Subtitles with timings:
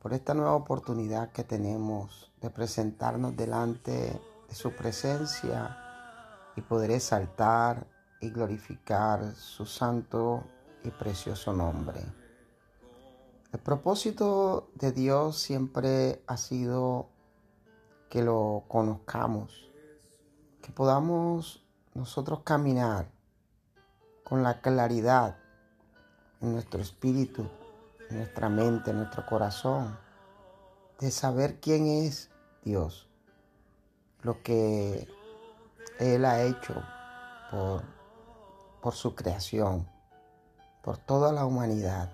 [0.00, 5.76] por esta nueva oportunidad que tenemos de presentarnos delante de su presencia
[6.56, 7.86] y poder exaltar
[8.20, 10.44] y glorificar su santo
[10.84, 12.00] y precioso nombre.
[13.52, 17.08] El propósito de Dios siempre ha sido
[18.08, 19.70] que lo conozcamos,
[20.62, 23.10] que podamos nosotros caminar
[24.24, 25.36] con la claridad
[26.40, 27.48] en nuestro espíritu,
[28.10, 29.98] nuestra mente, en nuestro corazón,
[30.98, 32.30] de saber quién es
[32.62, 33.08] Dios,
[34.22, 35.08] lo que
[35.98, 36.74] Él ha hecho
[37.50, 37.82] por,
[38.80, 39.88] por su creación,
[40.82, 42.12] por toda la humanidad.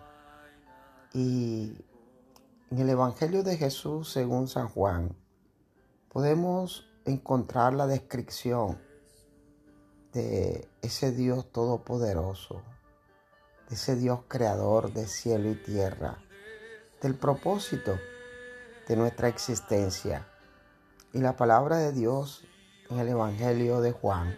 [1.13, 1.85] Y
[2.71, 5.17] en el Evangelio de Jesús, según San Juan,
[6.09, 8.81] podemos encontrar la descripción
[10.13, 12.63] de ese Dios todopoderoso,
[13.69, 16.19] de ese Dios creador de cielo y tierra,
[17.01, 17.99] del propósito
[18.87, 20.27] de nuestra existencia.
[21.13, 22.45] Y la palabra de Dios
[22.91, 24.37] en el Evangelio de Juan,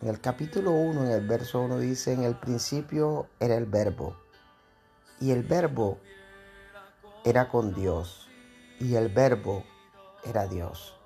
[0.00, 4.16] en el capítulo 1, en el verso 1 dice, en el principio era el verbo,
[5.20, 5.98] y el verbo
[7.24, 8.28] era con Dios,
[8.78, 9.64] y el verbo
[10.24, 10.96] era Dios.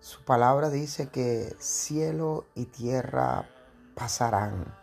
[0.00, 3.48] Su palabra dice que cielo y tierra
[3.94, 4.74] pasarán,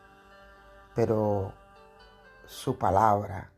[0.97, 1.53] pero
[2.47, 3.51] su palabra,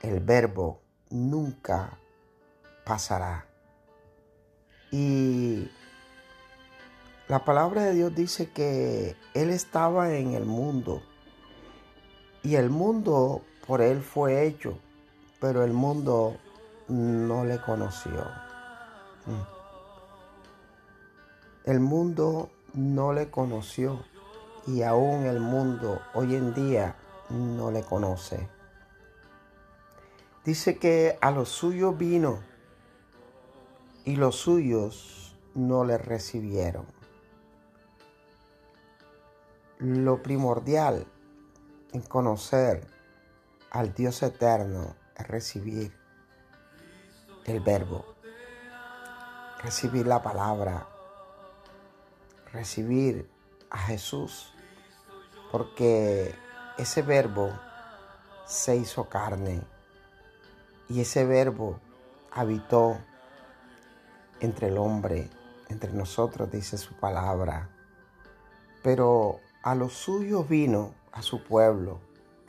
[0.00, 1.98] el verbo, nunca
[2.86, 3.44] pasará.
[4.90, 5.70] Y
[7.28, 11.02] la palabra de Dios dice que Él estaba en el mundo
[12.42, 14.78] y el mundo por Él fue hecho,
[15.42, 16.38] pero el mundo
[16.88, 18.24] no le conoció.
[19.26, 19.42] Mm.
[21.66, 24.02] El mundo no le conoció
[24.66, 25.97] y aún el mundo
[26.28, 26.94] hoy en día
[27.30, 28.48] no le conoce.
[30.44, 32.40] Dice que a los suyos vino
[34.04, 36.84] y los suyos no le recibieron.
[39.78, 41.06] Lo primordial
[41.92, 42.86] en conocer
[43.70, 45.94] al Dios eterno es recibir
[47.46, 48.04] el verbo,
[49.62, 50.86] recibir la palabra,
[52.52, 53.30] recibir
[53.70, 54.52] a Jesús
[55.50, 56.34] porque
[56.76, 57.52] ese verbo
[58.46, 59.60] se hizo carne
[60.88, 61.80] y ese verbo
[62.30, 62.98] habitó
[64.40, 65.28] entre el hombre,
[65.68, 67.68] entre nosotros, dice su palabra.
[68.82, 72.00] Pero a los suyos vino, a su pueblo,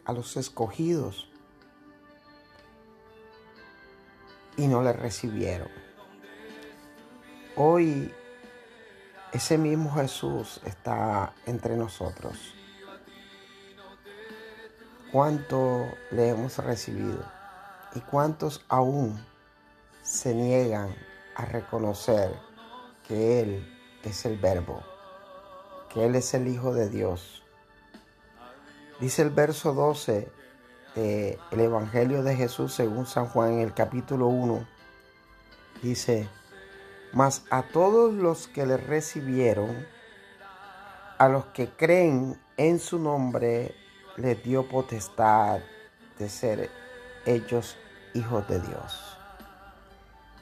[0.06, 1.30] a los escogidos,
[4.56, 5.70] y no le recibieron.
[7.56, 8.14] Hoy
[9.34, 12.56] ese mismo Jesús está entre nosotros
[15.12, 17.24] cuánto le hemos recibido
[17.96, 19.20] y cuántos aún
[20.04, 20.96] se niegan
[21.36, 22.36] a reconocer
[23.08, 24.84] que Él es el verbo,
[25.92, 27.44] que Él es el Hijo de Dios.
[29.00, 30.32] Dice el verso 12
[30.96, 34.68] del Evangelio de Jesús según San Juan en el capítulo 1,
[35.82, 36.28] dice,
[37.14, 39.88] mas a todos los que le recibieron,
[41.18, 43.76] a los que creen en su nombre,
[44.18, 45.60] les dio potestad
[46.18, 46.70] de ser
[47.26, 47.78] hechos
[48.14, 49.18] hijos de Dios.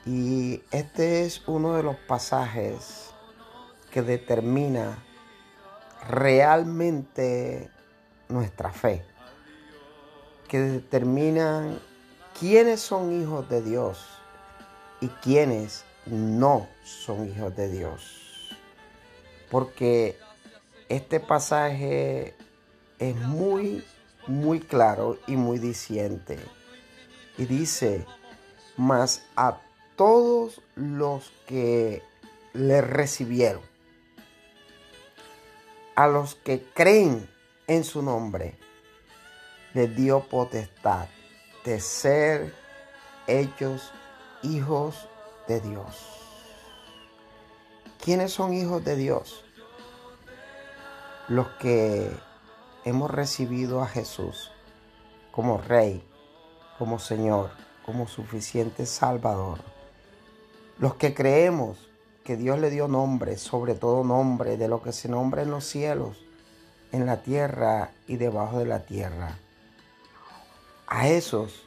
[0.05, 3.09] Y este es uno de los pasajes
[3.91, 5.03] que determina
[6.07, 7.69] realmente
[8.29, 9.03] nuestra fe,
[10.47, 11.79] que determinan
[12.39, 14.05] quiénes son hijos de Dios
[15.01, 18.55] y quiénes no son hijos de Dios.
[19.51, 20.17] Porque
[20.87, 22.36] este pasaje
[22.99, 23.83] es muy,
[24.27, 26.39] muy claro y muy diciente.
[27.37, 28.05] Y dice,
[28.75, 29.59] mas a
[29.95, 32.03] todos los que
[32.53, 33.61] le recibieron,
[35.95, 37.29] a los que creen
[37.67, 38.57] en su nombre,
[39.73, 41.07] le dio potestad
[41.65, 42.53] de ser
[43.27, 43.91] hechos
[44.41, 45.07] hijos
[45.47, 46.17] de Dios.
[48.03, 49.43] ¿Quiénes son hijos de Dios?
[51.27, 52.09] Los que
[52.87, 54.49] hemos recibido a Jesús
[55.31, 56.01] como Rey,
[56.77, 57.51] como Señor,
[57.85, 59.59] como suficiente Salvador.
[60.79, 61.89] Los que creemos
[62.23, 65.65] que Dios le dio nombre, sobre todo nombre, de lo que se nombra en los
[65.65, 66.17] cielos,
[66.93, 69.37] en la tierra y debajo de la tierra.
[70.87, 71.65] A esos,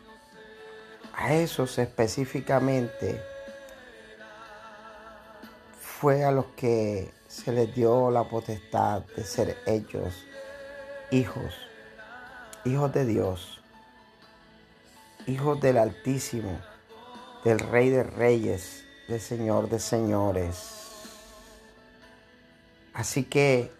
[1.14, 3.20] a esos específicamente,
[5.82, 10.14] fue a los que se les dio la potestad de ser hechos
[11.10, 11.54] hijos,
[12.64, 13.60] hijos de Dios,
[15.26, 16.60] hijos del Altísimo,
[17.44, 20.76] del Rey de Reyes, del Señor de Señores.
[22.94, 23.72] Así que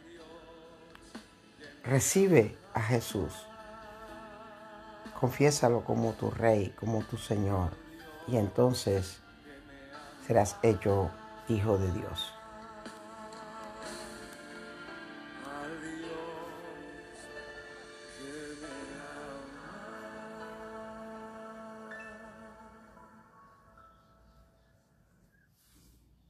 [1.85, 3.33] recibe a Jesús,
[5.19, 7.71] confiésalo como tu Rey, como tu Señor,
[8.27, 9.19] y entonces
[10.27, 11.11] serás hecho
[11.49, 12.40] hijo de Dios.